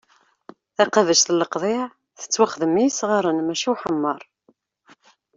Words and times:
Taqabact 0.75 1.27
n 1.33 1.37
leqḍiɛ 1.41 1.83
tettwaxdem 2.19 2.73
i 2.75 2.83
yesɣaren 2.85 3.39
mači 3.43 3.65
i 3.69 3.73
uḥemmeṛ. 3.73 4.21